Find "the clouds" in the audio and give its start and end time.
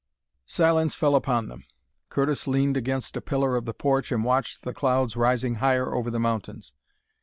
4.63-5.15